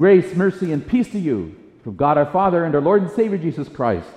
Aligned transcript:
Grace, 0.00 0.34
mercy, 0.34 0.72
and 0.72 0.88
peace 0.88 1.10
to 1.10 1.18
you 1.18 1.54
from 1.84 1.94
God 1.94 2.16
our 2.16 2.24
Father 2.24 2.64
and 2.64 2.74
our 2.74 2.80
Lord 2.80 3.02
and 3.02 3.10
Savior 3.10 3.36
Jesus 3.36 3.68
Christ. 3.68 4.08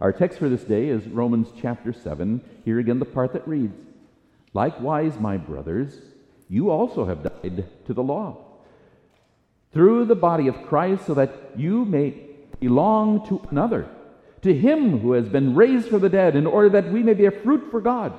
Our 0.00 0.12
text 0.12 0.38
for 0.38 0.48
this 0.48 0.62
day 0.62 0.88
is 0.88 1.08
Romans 1.08 1.48
chapter 1.60 1.92
7. 1.92 2.40
Here 2.64 2.78
again, 2.78 3.00
the 3.00 3.04
part 3.04 3.32
that 3.32 3.48
reads 3.48 3.74
Likewise, 4.54 5.18
my 5.18 5.36
brothers, 5.36 5.98
you 6.48 6.70
also 6.70 7.06
have 7.06 7.24
died 7.24 7.66
to 7.86 7.92
the 7.92 8.04
law 8.04 8.36
through 9.72 10.04
the 10.04 10.14
body 10.14 10.46
of 10.46 10.68
Christ, 10.68 11.04
so 11.04 11.14
that 11.14 11.32
you 11.56 11.84
may 11.84 12.10
belong 12.60 13.26
to 13.26 13.44
another, 13.50 13.88
to 14.42 14.54
him 14.54 15.00
who 15.00 15.14
has 15.14 15.28
been 15.28 15.56
raised 15.56 15.88
from 15.88 16.02
the 16.02 16.08
dead, 16.08 16.36
in 16.36 16.46
order 16.46 16.68
that 16.68 16.92
we 16.92 17.02
may 17.02 17.14
be 17.14 17.26
a 17.26 17.32
fruit 17.32 17.68
for 17.72 17.80
God. 17.80 18.12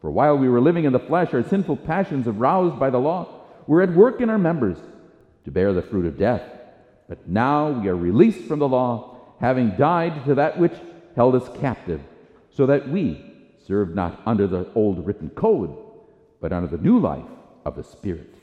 For 0.00 0.10
while 0.10 0.38
we 0.38 0.48
were 0.48 0.62
living 0.62 0.86
in 0.86 0.94
the 0.94 0.98
flesh, 0.98 1.34
our 1.34 1.46
sinful 1.46 1.76
passions, 1.76 2.26
aroused 2.26 2.80
by 2.80 2.88
the 2.88 2.96
law, 2.96 3.28
were 3.66 3.82
at 3.82 3.92
work 3.92 4.22
in 4.22 4.30
our 4.30 4.38
members 4.38 4.78
to 5.44 5.50
bear 5.50 5.72
the 5.72 5.82
fruit 5.82 6.06
of 6.06 6.18
death. 6.18 6.42
But 7.08 7.28
now 7.28 7.70
we 7.70 7.88
are 7.88 7.96
released 7.96 8.46
from 8.46 8.58
the 8.58 8.68
law, 8.68 9.16
having 9.40 9.76
died 9.76 10.24
to 10.24 10.34
that 10.36 10.58
which 10.58 10.74
held 11.14 11.34
us 11.34 11.48
captive, 11.60 12.00
so 12.50 12.66
that 12.66 12.88
we 12.88 13.32
serve 13.66 13.94
not 13.94 14.20
under 14.26 14.46
the 14.46 14.70
old 14.74 15.06
written 15.06 15.30
code, 15.30 15.76
but 16.40 16.52
under 16.52 16.68
the 16.68 16.82
new 16.82 16.98
life 16.98 17.24
of 17.64 17.76
the 17.76 17.84
Spirit. 17.84 18.34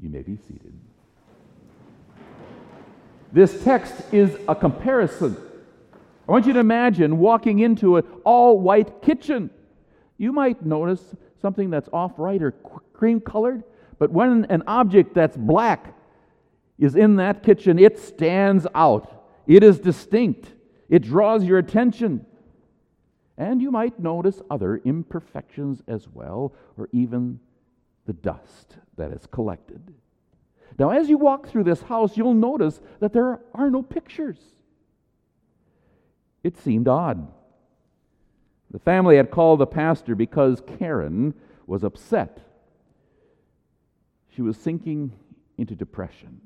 You 0.00 0.08
may 0.08 0.22
be 0.22 0.36
seated. 0.36 0.78
This 3.32 3.62
text 3.64 3.94
is 4.12 4.36
a 4.48 4.54
comparison. 4.54 5.36
I 6.28 6.32
want 6.32 6.46
you 6.46 6.52
to 6.52 6.60
imagine 6.60 7.18
walking 7.18 7.60
into 7.60 7.96
an 7.96 8.04
all 8.24 8.60
white 8.60 9.02
kitchen. 9.02 9.50
You 10.18 10.32
might 10.32 10.64
notice 10.64 11.02
something 11.40 11.70
that's 11.70 11.88
off 11.92 12.18
white 12.18 12.42
or 12.42 12.52
cream 12.92 13.20
colored, 13.20 13.64
but 13.98 14.10
when 14.10 14.44
an 14.46 14.62
object 14.66 15.14
that's 15.14 15.36
black 15.36 15.94
is 16.82 16.96
in 16.96 17.16
that 17.16 17.42
kitchen, 17.44 17.78
it 17.78 17.98
stands 17.98 18.66
out. 18.74 19.24
It 19.46 19.62
is 19.62 19.78
distinct. 19.78 20.52
It 20.88 21.02
draws 21.02 21.44
your 21.44 21.58
attention. 21.58 22.26
And 23.38 23.62
you 23.62 23.70
might 23.70 24.00
notice 24.00 24.42
other 24.50 24.78
imperfections 24.84 25.80
as 25.86 26.08
well, 26.08 26.52
or 26.76 26.88
even 26.92 27.38
the 28.06 28.12
dust 28.12 28.76
that 28.96 29.12
is 29.12 29.26
collected. 29.30 29.94
Now, 30.78 30.90
as 30.90 31.08
you 31.08 31.18
walk 31.18 31.48
through 31.48 31.64
this 31.64 31.82
house, 31.82 32.16
you'll 32.16 32.34
notice 32.34 32.80
that 32.98 33.12
there 33.12 33.38
are 33.54 33.70
no 33.70 33.82
pictures. 33.82 34.38
It 36.42 36.58
seemed 36.58 36.88
odd. 36.88 37.30
The 38.72 38.80
family 38.80 39.18
had 39.18 39.30
called 39.30 39.60
the 39.60 39.66
pastor 39.66 40.14
because 40.14 40.62
Karen 40.78 41.34
was 41.66 41.84
upset. 41.84 42.40
She 44.34 44.42
was 44.42 44.56
sinking 44.56 45.12
into 45.58 45.76
depression. 45.76 46.40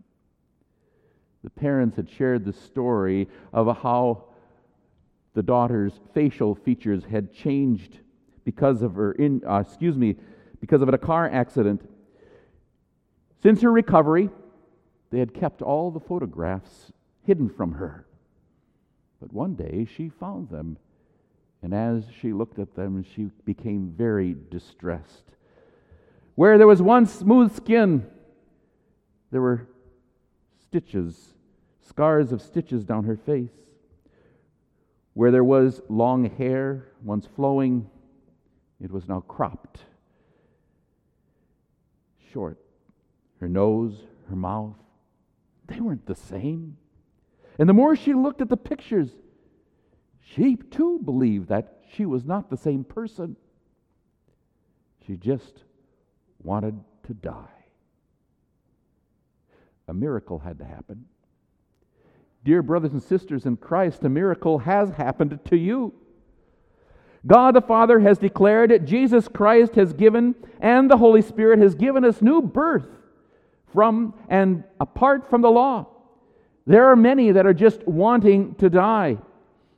The 1.47 1.50
parents 1.50 1.94
had 1.94 2.11
shared 2.11 2.44
the 2.44 2.52
story 2.52 3.28
of 3.52 3.78
how 3.78 4.25
the 5.34 5.44
daughter's 5.44 5.92
facial 6.12 6.56
features 6.56 7.05
had 7.05 7.33
changed 7.33 8.00
because 8.42 8.83
of 8.83 8.97
her 8.97 9.12
in 9.12 9.42
uh, 9.47 9.58
excuse 9.58 9.97
me 9.97 10.17
because 10.61 10.83
of 10.83 10.89
a 10.89 10.98
car 10.98 11.30
accident 11.30 11.89
since 13.44 13.62
her 13.62 13.70
recovery, 13.70 14.28
they 15.11 15.20
had 15.20 15.33
kept 15.33 15.62
all 15.62 15.92
the 15.92 16.00
photographs 16.00 16.91
hidden 17.22 17.48
from 17.48 17.74
her. 17.74 18.05
But 19.20 19.33
one 19.33 19.55
day 19.55 19.86
she 19.97 20.08
found 20.08 20.48
them, 20.48 20.78
and 21.62 21.72
as 21.72 22.06
she 22.20 22.33
looked 22.33 22.58
at 22.58 22.74
them, 22.74 23.05
she 23.14 23.30
became 23.44 23.94
very 23.97 24.34
distressed. 24.50 25.22
Where 26.34 26.58
there 26.58 26.67
was 26.67 26.83
once 26.83 27.12
smooth 27.12 27.55
skin, 27.55 28.05
there 29.30 29.41
were 29.41 29.69
stitches, 30.58 31.34
scars 31.89 32.33
of 32.33 32.42
stitches 32.42 32.84
down 32.84 33.05
her 33.05 33.17
face. 33.17 33.51
Where 35.15 35.31
there 35.31 35.45
was 35.45 35.81
long 35.89 36.31
hair, 36.37 36.89
once 37.03 37.27
flowing, 37.27 37.89
it 38.80 38.91
was 38.91 39.08
now 39.08 39.20
cropped, 39.20 39.80
short 42.33 42.58
her 43.41 43.48
nose, 43.48 43.95
her 44.29 44.36
mouth, 44.36 44.77
they 45.67 45.80
weren't 45.80 46.07
the 46.07 46.14
same. 46.14 46.77
And 47.58 47.69
the 47.69 47.74
more 47.74 47.97
she 47.97 48.14
looked 48.14 48.41
at 48.41 48.48
the 48.48 48.57
pictures, 48.57 49.11
she 50.20 50.57
too 50.57 51.01
believed 51.05 51.48
that 51.48 51.80
she 51.92 52.07
was 52.07 52.24
not 52.24 52.51
the 52.51 52.57
same 52.57 52.85
person. 52.85 53.36
She 55.07 55.17
just 55.17 55.64
wanted 56.42 56.80
to 57.05 57.14
die. 57.14 57.48
A 59.89 59.95
miracle 59.95 60.39
had 60.41 60.58
to 60.58 60.64
happen. 60.64 61.07
Dear 62.46 62.62
brothers 62.62 62.92
and 62.92 63.02
sisters 63.02 63.45
in 63.45 63.57
Christ, 63.57 64.05
a 64.05 64.08
miracle 64.08 64.61
has 64.61 64.90
happened 64.90 65.40
to 65.46 65.57
you. 65.57 65.92
God 67.27 67.57
the 67.57 67.61
Father 67.61 67.98
has 67.98 68.18
declared, 68.18 68.70
that 68.70 68.84
Jesus 68.84 69.27
Christ 69.27 69.74
has 69.74 69.92
given, 69.92 70.36
and 70.61 70.89
the 70.89 70.96
Holy 70.96 71.23
Spirit 71.23 71.58
has 71.58 71.74
given 71.74 72.05
us 72.05 72.23
new 72.23 72.40
birth 72.40 72.86
from 73.73 74.14
and 74.29 74.62
apart 74.79 75.29
from 75.29 75.42
the 75.42 75.51
law. 75.51 75.89
There 76.68 76.86
are 76.86 76.95
many 76.95 77.33
that 77.33 77.46
are 77.46 77.52
just 77.52 77.85
wanting 77.85 78.55
to 78.56 78.70
die 78.70 79.18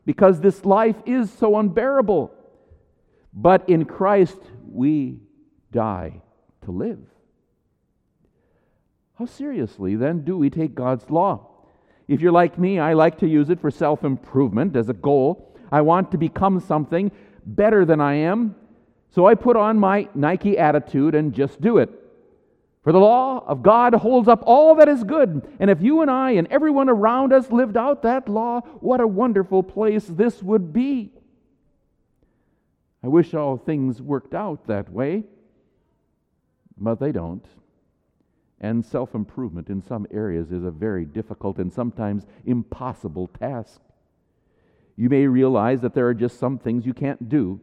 because 0.05 0.39
this 0.43 0.67
life 0.67 0.97
is 1.07 1.33
so 1.33 1.57
unbearable. 1.57 2.35
But 3.33 3.67
in 3.71 3.87
Christ, 3.87 4.43
we 4.71 5.21
die 5.73 6.21
to 6.67 6.71
live. 6.71 7.01
How 9.19 9.25
seriously, 9.25 9.97
then, 9.97 10.23
do 10.23 10.37
we 10.37 10.51
take 10.51 10.75
God's 10.75 11.09
law? 11.09 11.48
If 12.09 12.23
you're 12.23 12.33
like 12.33 12.59
me, 12.59 12.79
I 12.79 12.95
like 12.95 13.19
to 13.19 13.29
use 13.29 13.51
it 13.51 13.61
for 13.61 13.71
self 13.71 14.03
improvement 14.03 14.75
as 14.75 14.89
a 14.89 14.95
goal. 14.95 15.55
I 15.71 15.83
want 15.83 16.11
to 16.13 16.19
become 16.19 16.59
something 16.59 17.13
better 17.45 17.85
than 17.85 18.01
I 18.01 18.15
am. 18.15 18.57
So 19.11 19.27
I 19.27 19.35
put 19.35 19.57
on 19.57 19.79
my 19.79 20.09
Nike 20.15 20.59
attitude 20.59 21.15
and 21.15 21.35
just 21.35 21.61
do 21.61 21.79
it. 21.79 21.91
For 22.83 22.93
the 22.93 22.99
law 22.99 23.45
of 23.47 23.63
God 23.63 23.93
holds 23.95 24.29
up 24.29 24.43
all 24.47 24.75
that 24.77 24.89
is 24.89 25.05
good. 25.05 25.47
And 25.61 25.69
if 25.69 25.83
you 25.83 26.01
and 26.01 26.11
I 26.11 26.33
and 26.33 26.47
everyone 26.49 26.89
around 26.89 27.35
us 27.35 27.51
lived 27.51 27.77
out 27.77 28.03
that 28.03 28.29
law, 28.29 28.61
what 28.81 29.01
a 29.01 29.07
wonderful 29.07 29.63
place 29.63 30.07
this 30.07 30.43
would 30.43 30.73
be. 30.73 31.13
I 33.03 33.09
wish 33.09 33.35
all 33.35 33.59
things 33.59 34.01
worked 34.01 34.35
out 34.35 34.67
that 34.67 34.91
way, 34.91 35.25
but 36.79 36.99
they 36.99 37.13
don't. 37.13 37.45
And 38.61 38.85
self 38.85 39.15
improvement 39.15 39.69
in 39.69 39.83
some 39.83 40.07
areas 40.11 40.51
is 40.51 40.65
a 40.65 40.71
very 40.71 41.05
difficult 41.05 41.59
and 41.59 41.73
sometimes 41.73 42.27
impossible 42.45 43.29
task. 43.29 43.81
You 44.97 45.09
may 45.09 45.27
realize 45.27 45.81
that 45.83 45.95
there 45.95 46.09
are 46.09 46.15
just 46.15 46.39
some 46.39 46.59
things 46.59 46.85
you 46.85 46.95
can't 46.95 47.29
do 47.29 47.61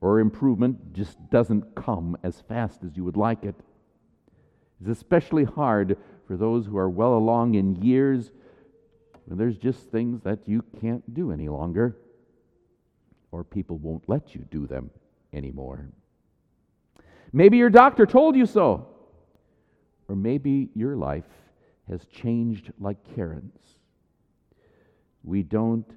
or 0.00 0.18
improvement 0.18 0.92
just 0.94 1.18
doesn't 1.30 1.74
come 1.74 2.16
as 2.22 2.40
fast 2.40 2.82
as 2.84 2.96
you 2.96 3.04
would 3.04 3.16
like 3.16 3.44
it. 3.44 3.54
It's 4.80 4.90
especially 4.90 5.44
hard 5.44 5.98
for 6.26 6.36
those 6.36 6.66
who 6.66 6.78
are 6.78 6.88
well 6.88 7.14
along 7.14 7.54
in 7.54 7.76
years 7.76 8.30
when 9.26 9.38
there's 9.38 9.58
just 9.58 9.90
things 9.90 10.22
that 10.22 10.40
you 10.46 10.64
can't 10.80 11.14
do 11.14 11.30
any 11.32 11.48
longer, 11.48 11.96
or 13.30 13.44
people 13.44 13.76
won't 13.76 14.08
let 14.08 14.34
you 14.34 14.46
do 14.50 14.66
them 14.66 14.90
anymore. 15.32 15.90
Maybe 17.32 17.58
your 17.58 17.70
doctor 17.70 18.06
told 18.06 18.36
you 18.36 18.46
so, 18.46 18.88
or 20.10 20.16
maybe 20.16 20.68
your 20.74 20.96
life 20.96 21.22
has 21.88 22.04
changed 22.06 22.72
like 22.80 22.96
Karen's. 23.14 23.78
We 25.22 25.44
don't, 25.44 25.88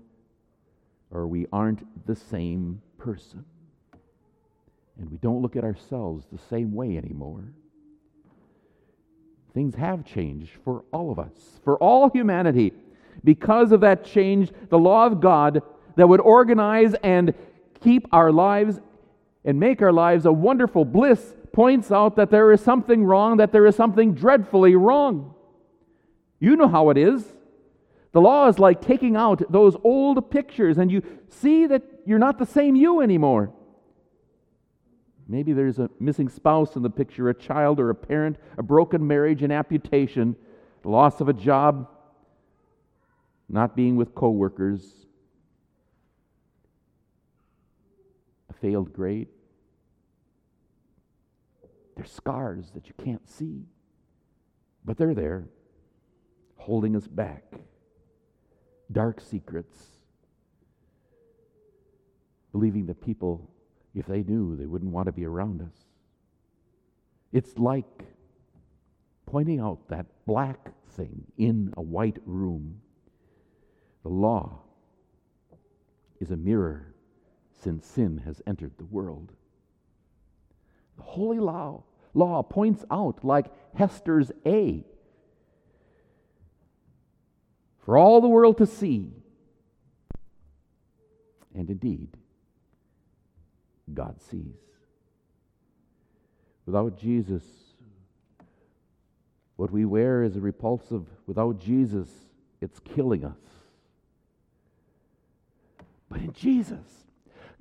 or 1.10 1.26
we 1.26 1.48
aren't 1.52 2.06
the 2.06 2.16
same 2.16 2.80
person. 3.00 3.44
And 5.00 5.10
we 5.10 5.18
don't 5.18 5.42
look 5.42 5.56
at 5.56 5.64
ourselves 5.64 6.28
the 6.32 6.38
same 6.38 6.76
way 6.76 6.96
anymore. 6.96 7.44
Things 9.56 9.74
have 9.74 10.06
changed 10.06 10.52
for 10.64 10.84
all 10.92 11.12
of 11.12 11.18
us, 11.18 11.60
for 11.64 11.76
all 11.80 12.12
humanity. 12.12 12.72
Because 13.24 13.72
of 13.72 13.82
that 13.82 14.06
change, 14.06 14.52
the 14.70 14.78
law 14.78 15.08
of 15.08 15.22
God 15.22 15.64
that 15.96 16.08
would 16.08 16.22
organize 16.22 16.94
and 17.02 17.34
keep 17.82 18.06
our 18.12 18.32
lives 18.32 18.80
and 19.44 19.60
make 19.60 19.82
our 19.82 19.92
lives 19.92 20.28
a 20.28 20.32
wonderful 20.32 20.86
bliss 20.86 21.34
points 21.54 21.92
out 21.92 22.18
that 22.18 22.32
there 22.32 22.52
is 22.52 22.62
something 22.62 23.06
wrong, 23.06 23.38
that 23.38 23.54
there 23.54 23.66
is 23.66 23.76
something 23.76 24.14
dreadfully 24.14 24.76
wrong. 24.76 25.34
You 26.40 26.58
know 26.58 26.68
how 26.68 26.90
it 26.90 26.98
is. 26.98 27.24
The 28.12 28.20
law 28.20 28.48
is 28.48 28.60
like 28.60 28.82
taking 28.82 29.16
out 29.16 29.42
those 29.52 29.78
old 29.84 30.30
pictures, 30.30 30.78
and 30.78 30.92
you 30.92 31.04
see 31.30 31.68
that 31.68 31.84
you're 32.06 32.20
not 32.20 32.38
the 32.38 32.46
same 32.46 32.76
you 32.76 33.02
anymore. 33.02 33.54
Maybe 35.28 35.54
there's 35.54 35.80
a 35.80 35.90
missing 36.00 36.28
spouse 36.28 36.76
in 36.76 36.84
the 36.84 36.90
picture, 36.90 37.30
a 37.30 37.34
child 37.34 37.80
or 37.80 37.90
a 37.90 37.96
parent, 37.96 38.38
a 38.58 38.64
broken 38.64 39.08
marriage, 39.08 39.42
an 39.42 39.52
amputation, 39.52 40.36
loss 40.84 41.22
of 41.22 41.30
a 41.30 41.34
job, 41.34 41.88
not 43.48 43.76
being 43.76 43.96
with 43.96 44.14
coworkers, 44.14 44.84
a 48.50 48.54
failed 48.54 48.92
grade. 48.92 49.28
There's 51.96 52.12
scars 52.12 52.72
that 52.72 52.88
you 52.88 52.94
can't 53.04 53.30
see. 53.30 53.66
But 54.86 54.98
they're 54.98 55.14
there, 55.14 55.46
holding 56.58 56.96
us 56.96 57.08
back. 57.08 57.44
Dark 58.92 59.22
secrets. 59.22 59.78
Believing 62.52 62.86
that 62.88 63.02
people, 63.02 63.50
if 63.96 64.06
they 64.06 64.24
knew, 64.24 64.56
they 64.56 64.66
wouldn't 64.66 64.92
want 64.92 65.06
to 65.06 65.12
be 65.12 65.26
around 65.26 65.62
us. 65.62 65.86
It's 67.32 67.58
like 67.58 68.04
pointing 69.26 69.60
out 69.60 69.88
that 69.90 70.06
black 70.26 70.70
thing 70.92 71.26
in 71.38 71.74
a 71.78 71.82
white 71.82 72.20
room. 72.26 72.80
The 74.04 74.10
law 74.10 74.62
is 76.20 76.32
a 76.32 76.38
mirror 76.38 76.94
since 77.52 77.86
sin 77.88 78.22
has 78.26 78.42
entered 78.46 78.74
the 78.78 78.86
world. 78.86 79.32
The 80.98 81.04
holy 81.04 81.40
law, 81.40 81.84
law 82.14 82.42
points 82.44 82.84
out, 82.92 83.24
like 83.24 83.48
Hester's 83.76 84.32
A, 84.46 84.84
for 87.86 87.98
all 87.98 88.22
the 88.22 88.28
world 88.28 88.58
to 88.60 88.66
see. 88.66 89.12
And 91.56 91.70
indeed, 91.70 92.10
God 93.94 94.22
sees. 94.22 94.56
Without 96.66 96.98
Jesus, 96.98 97.44
what 99.56 99.72
we 99.72 99.86
wear 99.86 100.24
is 100.24 100.40
repulsive. 100.40 101.06
Without 101.28 101.60
Jesus, 101.60 102.08
it's 102.62 102.80
killing 102.80 103.26
us. 103.26 103.38
But 106.10 106.22
in 106.22 106.34
Jesus, 106.34 106.86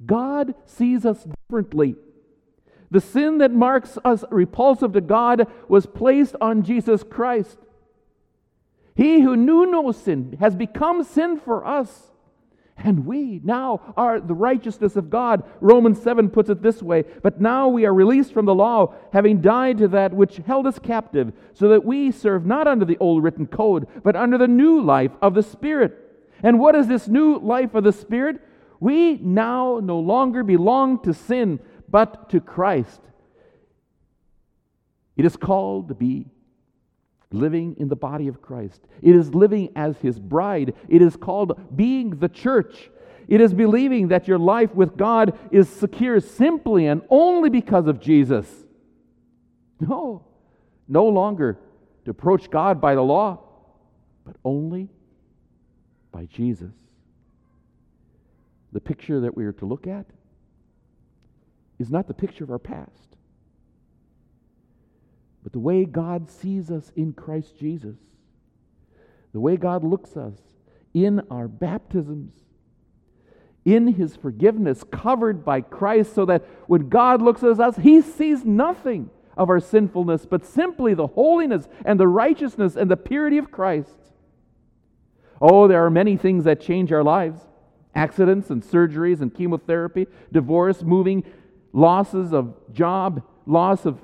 God 0.05 0.55
sees 0.67 1.05
us 1.05 1.25
differently. 1.25 1.97
The 2.93 3.01
sin 3.01 3.39
that 3.39 3.53
marks 3.53 3.97
us 4.05 4.23
repulsive 4.31 4.93
to 4.93 5.01
God 5.01 5.47
was 5.67 5.87
placed 5.87 6.37
on 6.43 6.63
Jesus 6.63 7.03
Christ. 7.03 7.57
He 8.95 9.23
who 9.23 9.35
knew 9.35 9.65
no 9.65 9.93
sin 9.93 10.37
has 10.41 10.55
become 10.55 11.03
sin 11.03 11.41
for 11.41 11.67
us. 11.67 12.11
And 12.77 13.07
we 13.07 13.41
now 13.43 13.95
are 13.97 14.21
the 14.21 14.35
righteousness 14.35 14.95
of 14.97 15.09
God. 15.09 15.43
Romans 15.63 16.03
7 16.03 16.29
puts 16.29 16.51
it 16.51 16.61
this 16.61 16.83
way 16.83 17.05
But 17.23 17.41
now 17.41 17.69
we 17.69 17.87
are 17.87 17.95
released 17.95 18.35
from 18.35 18.45
the 18.45 18.55
law, 18.55 18.95
having 19.15 19.41
died 19.41 19.79
to 19.79 19.89
that 19.89 20.13
which 20.13 20.43
held 20.47 20.67
us 20.67 20.79
captive, 20.79 21.33
so 21.55 21.69
that 21.69 21.87
we 21.87 22.11
serve 22.11 22.45
not 22.45 22.67
under 22.67 22.85
the 22.85 22.99
old 22.99 23.23
written 23.23 23.47
code, 23.47 23.87
but 24.03 24.17
under 24.17 24.37
the 24.37 24.49
new 24.49 24.83
life 24.83 25.13
of 25.23 25.33
the 25.33 25.43
Spirit. 25.43 25.97
And 26.43 26.61
what 26.61 26.75
is 26.75 26.89
this 26.89 27.09
new 27.09 27.39
life 27.39 27.75
of 27.75 27.85
the 27.85 27.93
Spirit? 27.93 28.39
We 28.81 29.15
now 29.15 29.81
no 29.83 29.99
longer 29.99 30.43
belong 30.43 30.99
to 31.05 31.15
sin, 31.15 31.61
but 31.93 32.31
to 32.31 32.41
Christ. 32.41 33.01
It 35.17 35.25
is 35.25 35.37
called 35.37 35.89
to 35.89 35.95
be 35.95 36.27
living 37.31 37.77
in 37.79 37.89
the 37.89 37.97
body 37.97 38.29
of 38.29 38.43
Christ. 38.43 38.81
It 39.03 39.15
is 39.15 39.35
living 39.35 39.71
as 39.77 39.97
his 39.99 40.19
bride. 40.19 40.75
It 40.89 41.03
is 41.03 41.17
called 41.17 41.77
being 41.77 42.19
the 42.19 42.29
church. 42.29 42.91
It 43.29 43.41
is 43.41 43.55
believing 43.55 44.09
that 44.09 44.27
your 44.27 44.39
life 44.39 44.75
with 44.75 44.97
God 44.97 45.39
is 45.53 45.69
secure 45.69 46.19
simply 46.19 46.87
and 46.87 47.03
only 47.09 47.51
because 47.51 47.87
of 47.87 48.01
Jesus. 48.01 48.49
No, 49.81 50.25
no 50.87 51.07
longer 51.07 51.59
to 52.05 52.13
approach 52.13 52.49
God 52.49 52.81
by 52.81 52.95
the 52.95 53.03
law, 53.03 53.41
but 54.25 54.37
only 54.45 54.89
by 56.13 56.27
Jesus. 56.27 56.71
The 58.71 58.79
picture 58.79 59.19
that 59.23 59.37
we 59.37 59.45
are 59.45 59.53
to 59.55 59.67
look 59.67 59.89
at 59.89 60.07
is 61.79 61.91
not 61.91 62.07
the 62.07 62.15
picture 62.15 62.45
of 62.45 62.51
our 62.51 62.59
past. 62.59 63.17
But 65.43 65.53
the 65.53 65.59
way 65.59 65.85
God 65.85 66.31
sees 66.31 66.71
us 66.71 66.93
in 66.95 67.13
Christ 67.13 67.59
Jesus, 67.59 67.97
the 69.33 69.41
way 69.41 69.57
God 69.57 69.83
looks 69.83 70.17
us 70.17 70.35
in 70.95 71.21
our 71.31 71.49
baptisms, 71.49 72.33
in 73.65 73.89
his 73.89 74.15
forgiveness, 74.17 74.85
covered 74.91 75.45
by 75.45 75.61
Christ, 75.61 76.15
so 76.15 76.25
that 76.27 76.45
when 76.67 76.89
God 76.89 77.23
looks 77.23 77.43
at 77.43 77.59
us, 77.59 77.77
he 77.77 78.03
sees 78.03 78.45
nothing 78.45 79.11
of 79.37 79.49
our 79.49 79.61
sinfulness, 79.61 80.27
but 80.27 80.45
simply 80.45 80.95
the 80.95 81.07
holiness 81.09 81.69
and 81.85 81.99
the 81.99 82.09
righteousness 82.09 82.77
and 82.77 82.91
the 82.91 82.97
purity 82.97 83.39
of 83.39 83.51
Christ. 83.51 83.91
Oh, 85.41 85.67
there 85.67 85.85
are 85.85 85.91
many 85.91 86.17
things 86.17 86.45
that 86.45 86.61
change 86.61 86.93
our 86.93 87.03
lives 87.03 87.41
accidents 87.95 88.49
and 88.49 88.63
surgeries 88.63 89.21
and 89.21 89.35
chemotherapy, 89.35 90.07
divorce, 90.33 90.83
moving, 90.83 91.23
losses 91.73 92.33
of 92.33 92.55
job, 92.73 93.23
loss 93.47 93.87
of 93.87 93.99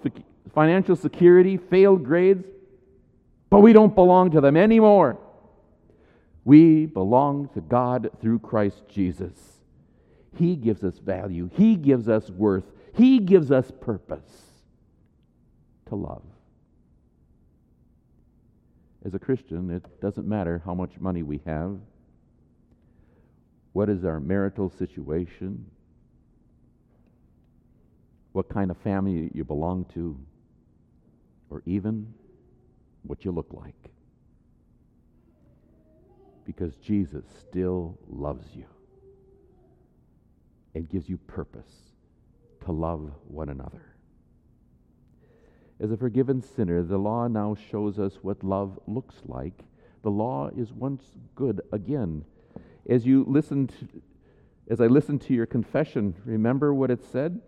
financial 0.55 0.97
security, 0.97 1.57
failed 1.57 2.05
grades, 2.05 2.45
but 3.51 3.61
we 3.61 3.73
don't 3.73 3.95
belong 3.95 4.31
to 4.31 4.41
them 4.41 4.57
anymore. 4.57 5.19
We 6.45 6.87
belong 6.87 7.49
to 7.55 7.61
God 7.61 8.11
through 8.21 8.41
Christ 8.41 8.83
Jesus. 8.89 9.33
He 10.37 10.57
gives 10.57 10.85
us 10.85 10.99
value, 10.99 11.51
He 11.53 11.77
gives 11.77 12.09
us 12.09 12.31
worth, 12.31 12.65
He 12.95 13.19
gives 13.19 13.51
us 13.51 13.71
purpose 13.81 14.49
to 15.87 15.95
love. 15.95 16.23
As 19.05 19.15
a 19.15 19.19
Christian, 19.19 19.71
it 19.71 20.01
doesn't 20.01 20.27
matter 20.27 20.61
how 20.65 20.75
much 20.75 20.99
money 20.99 21.23
we 21.23 21.41
have, 21.47 21.79
what 23.73 23.89
is 23.89 24.05
our 24.05 24.21
marital 24.21 24.71
situation, 24.71 25.67
what 28.39 28.49
kind 28.49 28.71
of 28.71 28.77
family 28.77 29.29
you 29.35 29.43
belong 29.43 29.85
to 29.93 30.17
or 31.51 31.61
even 31.67 32.15
what 33.03 33.25
you 33.25 33.33
look 33.33 33.49
like. 33.51 33.91
Because 36.45 36.77
Jesus 36.77 37.25
still 37.41 37.99
loves 38.09 38.47
you 38.55 38.67
and 40.73 40.89
gives 40.89 41.09
you 41.09 41.17
purpose 41.17 41.73
to 42.65 42.71
love 42.71 43.11
one 43.27 43.49
another. 43.49 43.97
As 45.81 45.91
a 45.91 45.97
forgiven 45.97 46.41
sinner, 46.41 46.85
the 46.85 46.97
law 46.97 47.27
now 47.27 47.57
shows 47.73 47.99
us 47.99 48.19
what 48.23 48.45
love 48.45 48.79
looks 48.87 49.17
like. 49.25 49.65
The 50.05 50.13
law 50.13 50.49
is 50.57 50.73
once 50.73 51.03
good 51.35 51.61
again. 51.73 52.25
As 52.89 53.05
you 53.05 53.25
listened, 53.27 53.73
as 54.71 54.81
I 54.81 54.87
listened 54.87 55.23
to 55.23 55.35
your 55.35 55.47
confession, 55.47 56.15
remember 56.25 56.73
what 56.73 56.93
it 56.93 57.03
said? 57.03 57.41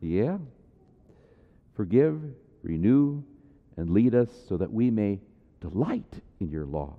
Yeah. 0.00 0.38
Forgive, 1.74 2.20
renew, 2.62 3.22
and 3.76 3.90
lead 3.90 4.14
us 4.14 4.28
so 4.48 4.56
that 4.56 4.72
we 4.72 4.90
may 4.90 5.20
delight 5.60 6.20
in 6.40 6.50
your 6.50 6.66
law. 6.66 6.96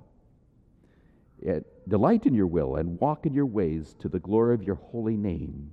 Eh, 1.45 1.59
delight 1.87 2.25
in 2.25 2.33
your 2.33 2.47
will 2.47 2.75
and 2.75 2.99
walk 2.99 3.25
in 3.25 3.33
your 3.33 3.45
ways 3.45 3.95
to 3.99 4.09
the 4.09 4.19
glory 4.19 4.53
of 4.53 4.63
your 4.63 4.75
holy 4.75 5.17
name. 5.17 5.71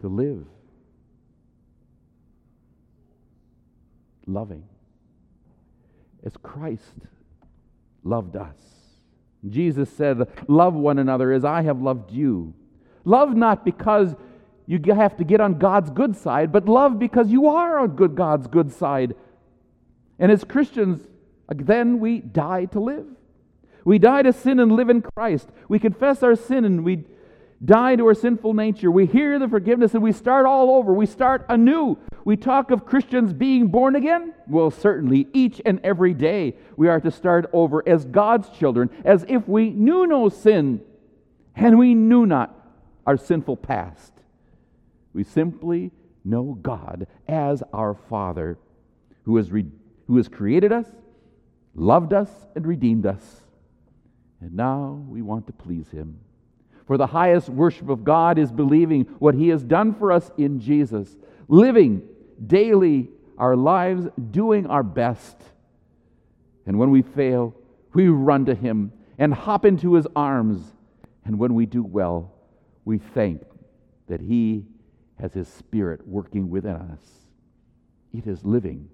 To 0.00 0.08
live 0.08 0.44
loving 4.26 4.64
as 6.24 6.36
Christ 6.42 6.94
loved 8.02 8.36
us. 8.36 8.83
Jesus 9.48 9.90
said, 9.90 10.28
Love 10.48 10.74
one 10.74 10.98
another 10.98 11.32
as 11.32 11.44
I 11.44 11.62
have 11.62 11.80
loved 11.80 12.10
you. 12.10 12.54
Love 13.04 13.34
not 13.36 13.64
because 13.64 14.14
you 14.66 14.80
have 14.94 15.16
to 15.18 15.24
get 15.24 15.40
on 15.40 15.58
God's 15.58 15.90
good 15.90 16.16
side, 16.16 16.50
but 16.50 16.68
love 16.68 16.98
because 16.98 17.30
you 17.30 17.48
are 17.48 17.78
on 17.78 17.96
good 17.96 18.14
God's 18.14 18.46
good 18.46 18.72
side. 18.72 19.14
And 20.18 20.32
as 20.32 20.44
Christians, 20.44 21.06
then 21.48 22.00
we 22.00 22.20
die 22.20 22.64
to 22.66 22.80
live. 22.80 23.06
We 23.84 23.98
die 23.98 24.22
to 24.22 24.32
sin 24.32 24.60
and 24.60 24.72
live 24.72 24.88
in 24.88 25.02
Christ. 25.02 25.50
We 25.68 25.78
confess 25.78 26.22
our 26.22 26.36
sin 26.36 26.64
and 26.64 26.84
we 26.84 27.04
die 27.64 27.96
to 27.96 28.06
our 28.06 28.14
sinful 28.14 28.54
nature. 28.54 28.90
We 28.90 29.06
hear 29.06 29.38
the 29.38 29.48
forgiveness 29.48 29.94
and 29.94 30.02
we 30.02 30.12
start 30.12 30.46
all 30.46 30.70
over. 30.70 30.92
We 30.92 31.06
start 31.06 31.46
anew. 31.48 31.98
We 32.24 32.36
talk 32.36 32.70
of 32.70 32.86
Christians 32.86 33.32
being 33.32 33.68
born 33.68 33.96
again. 33.96 34.34
Well, 34.46 34.70
certainly, 34.70 35.28
each 35.32 35.60
and 35.64 35.80
every 35.84 36.14
day 36.14 36.56
we 36.76 36.88
are 36.88 37.00
to 37.00 37.10
start 37.10 37.48
over 37.52 37.86
as 37.86 38.04
God's 38.04 38.48
children, 38.50 38.90
as 39.04 39.24
if 39.28 39.46
we 39.46 39.70
knew 39.70 40.06
no 40.06 40.28
sin 40.28 40.80
and 41.54 41.78
we 41.78 41.94
knew 41.94 42.26
not 42.26 42.54
our 43.06 43.16
sinful 43.16 43.58
past. 43.58 44.12
We 45.12 45.24
simply 45.24 45.92
know 46.24 46.58
God 46.60 47.06
as 47.28 47.62
our 47.72 47.94
Father 47.94 48.58
who 49.24 49.36
has, 49.36 49.52
re- 49.52 49.66
who 50.06 50.16
has 50.16 50.28
created 50.28 50.72
us, 50.72 50.86
loved 51.74 52.12
us, 52.12 52.30
and 52.54 52.66
redeemed 52.66 53.06
us. 53.06 53.42
And 54.40 54.54
now 54.54 55.04
we 55.08 55.22
want 55.22 55.46
to 55.46 55.52
please 55.52 55.90
Him. 55.90 56.18
For 56.86 56.96
the 56.96 57.06
highest 57.06 57.48
worship 57.48 57.88
of 57.88 58.04
God 58.04 58.38
is 58.38 58.52
believing 58.52 59.04
what 59.18 59.34
He 59.34 59.48
has 59.48 59.62
done 59.62 59.94
for 59.94 60.12
us 60.12 60.30
in 60.36 60.60
Jesus, 60.60 61.16
living 61.48 62.02
daily 62.46 63.08
our 63.38 63.56
lives, 63.56 64.06
doing 64.30 64.66
our 64.66 64.82
best. 64.82 65.36
And 66.66 66.78
when 66.78 66.90
we 66.90 67.02
fail, 67.02 67.54
we 67.94 68.08
run 68.08 68.44
to 68.46 68.54
Him 68.54 68.92
and 69.18 69.32
hop 69.32 69.64
into 69.64 69.94
His 69.94 70.06
arms 70.14 70.74
And 71.24 71.38
when 71.38 71.54
we 71.54 71.66
do 71.66 71.82
well, 71.82 72.32
we 72.84 72.98
thank 72.98 73.42
that 74.08 74.20
He 74.20 74.66
has 75.18 75.32
His 75.32 75.48
Spirit 75.48 76.06
working 76.06 76.50
within 76.50 76.76
us. 76.76 77.00
It 78.12 78.26
is 78.26 78.44
living 78.44 78.88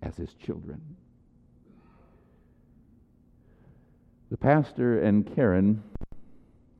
as 0.00 0.16
His 0.16 0.34
children. 0.34 0.80
The 4.30 4.36
pastor 4.36 5.02
and 5.02 5.34
Karen 5.34 5.82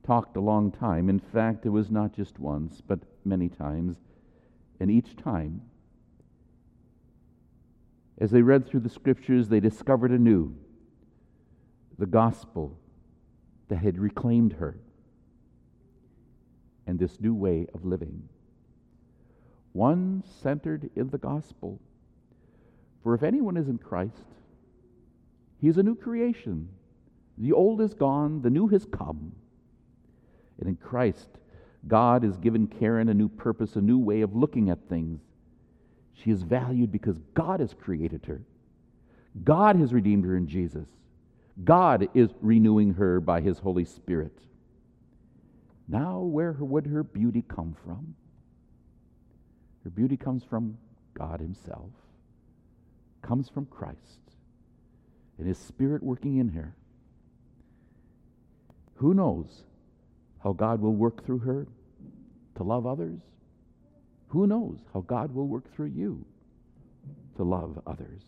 talked 0.04 0.36
a 0.36 0.40
long 0.40 0.70
time. 0.72 1.08
In 1.08 1.18
fact, 1.18 1.64
it 1.66 1.70
was 1.70 1.90
not 1.90 2.12
just 2.12 2.38
once, 2.38 2.80
but 2.80 3.00
many 3.24 3.48
times. 3.48 3.96
And 4.80 4.90
each 4.90 5.16
time, 5.16 5.62
as 8.18 8.30
they 8.30 8.42
read 8.42 8.66
through 8.66 8.80
the 8.80 8.88
scriptures, 8.88 9.48
they 9.48 9.60
discovered 9.60 10.10
anew 10.10 10.54
the 11.98 12.06
gospel 12.06 12.78
that 13.68 13.76
had 13.76 13.98
reclaimed 13.98 14.54
her 14.54 14.76
and 16.86 16.98
this 16.98 17.20
new 17.20 17.34
way 17.34 17.66
of 17.74 17.84
living. 17.84 18.28
One 19.72 20.24
centered 20.42 20.90
in 20.96 21.10
the 21.10 21.18
gospel. 21.18 21.80
For 23.02 23.14
if 23.14 23.22
anyone 23.22 23.56
is 23.56 23.68
in 23.68 23.78
Christ, 23.78 24.26
he 25.58 25.68
is 25.68 25.78
a 25.78 25.82
new 25.82 25.94
creation. 25.94 26.68
The 27.38 27.52
old 27.52 27.80
is 27.80 27.94
gone, 27.94 28.42
the 28.42 28.50
new 28.50 28.68
has 28.68 28.84
come. 28.84 29.32
And 30.58 30.68
in 30.68 30.76
Christ, 30.76 31.28
God 31.88 32.22
has 32.22 32.36
given 32.36 32.66
Karen 32.66 33.08
a 33.08 33.14
new 33.14 33.28
purpose, 33.28 33.76
a 33.76 33.80
new 33.80 33.98
way 33.98 34.20
of 34.20 34.36
looking 34.36 34.70
at 34.70 34.88
things. 34.88 35.20
She 36.14 36.30
is 36.30 36.42
valued 36.42 36.92
because 36.92 37.18
God 37.34 37.60
has 37.60 37.74
created 37.74 38.26
her. 38.26 38.42
God 39.44 39.76
has 39.76 39.92
redeemed 39.92 40.24
her 40.24 40.36
in 40.36 40.46
Jesus. 40.46 40.86
God 41.64 42.08
is 42.14 42.30
renewing 42.40 42.94
her 42.94 43.20
by 43.20 43.40
his 43.40 43.58
Holy 43.58 43.84
Spirit. 43.84 44.38
Now, 45.88 46.20
where 46.20 46.52
would 46.52 46.86
her 46.86 47.02
beauty 47.02 47.42
come 47.46 47.76
from? 47.84 48.14
Her 49.84 49.90
beauty 49.90 50.16
comes 50.16 50.44
from 50.44 50.78
God 51.14 51.40
Himself, 51.40 51.90
comes 53.20 53.48
from 53.48 53.66
Christ, 53.66 53.98
and 55.38 55.46
His 55.46 55.58
Spirit 55.58 56.02
working 56.02 56.38
in 56.38 56.50
her. 56.50 56.74
Who 58.96 59.14
knows 59.14 59.64
how 60.42 60.52
God 60.52 60.80
will 60.80 60.94
work 60.94 61.24
through 61.24 61.40
her 61.40 61.66
to 62.56 62.62
love 62.62 62.86
others? 62.86 63.20
Who 64.28 64.46
knows 64.46 64.78
how 64.92 65.00
God 65.00 65.34
will 65.34 65.46
work 65.46 65.74
through 65.74 65.92
you 65.94 66.24
to 67.36 67.44
love 67.44 67.80
others? 67.86 68.22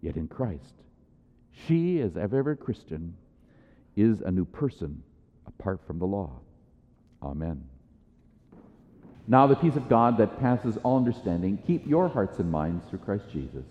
Yet 0.00 0.16
in 0.16 0.28
Christ, 0.28 0.74
she, 1.66 2.00
as 2.00 2.16
ever 2.16 2.54
Christian, 2.54 3.16
is 3.96 4.20
a 4.20 4.30
new 4.30 4.44
person 4.44 5.02
apart 5.46 5.80
from 5.86 5.98
the 5.98 6.06
law. 6.06 6.40
Amen. 7.22 7.64
Now, 9.26 9.46
the 9.46 9.56
peace 9.56 9.76
of 9.76 9.88
God 9.88 10.18
that 10.18 10.38
passes 10.38 10.76
all 10.82 10.98
understanding, 10.98 11.58
keep 11.66 11.86
your 11.86 12.08
hearts 12.08 12.38
and 12.38 12.50
minds 12.50 12.84
through 12.90 12.98
Christ 12.98 13.24
Jesus. 13.32 13.64